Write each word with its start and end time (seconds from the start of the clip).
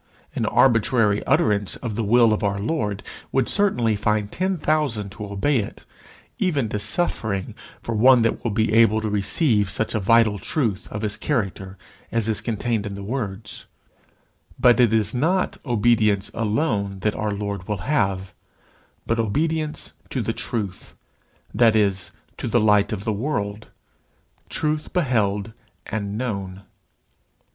An 0.33 0.47
arbitrary 0.47 1.23
utterance 1.27 1.75
of 1.75 1.93
the 1.93 2.03
will 2.03 2.33
of 2.33 2.43
our 2.43 2.57
Lord 2.59 3.03
would 3.31 3.47
certainly 3.47 3.95
find 3.95 4.31
ten 4.31 4.57
thousand 4.57 5.11
to 5.11 5.25
obey 5.25 5.57
it, 5.59 5.85
even 6.39 6.69
to 6.69 6.79
suffering, 6.79 7.53
for 7.83 7.93
one 7.93 8.23
that 8.23 8.43
will 8.43 8.49
be 8.49 8.73
able 8.73 8.99
to 9.01 9.09
receive 9.11 9.69
such 9.69 9.93
a 9.93 9.99
vital 9.99 10.39
truth 10.39 10.87
of 10.89 11.03
his 11.03 11.17
character 11.17 11.77
as 12.11 12.27
is 12.27 12.41
contained 12.41 12.87
in 12.87 12.95
the 12.95 13.03
words; 13.03 13.67
but 14.59 14.79
it 14.79 14.91
is 14.91 15.13
not 15.13 15.59
obedience 15.67 16.31
alone 16.33 16.97
that 17.01 17.13
our 17.13 17.29
Lord 17.29 17.67
will 17.67 17.83
have, 17.85 18.33
but 19.05 19.19
obedience 19.19 19.93
to 20.09 20.23
the 20.23 20.33
truth, 20.33 20.95
that 21.53 21.75
is, 21.75 22.09
to 22.37 22.47
the 22.47 22.59
Light 22.59 22.91
of 22.91 23.03
the 23.03 23.13
World, 23.13 23.67
truth 24.49 24.93
beheld 24.93 25.53
and 25.85 26.17
known. 26.17 26.63